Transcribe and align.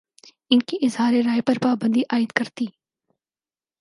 ان 0.49 0.59
کے 0.59 0.77
اظہارِ 0.85 1.21
رائے 1.25 1.41
پر 1.41 1.53
پابندی 1.63 2.01
عائدکرتی 2.09 2.65